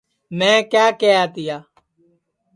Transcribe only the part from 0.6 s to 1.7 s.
کیا کیہیا تیا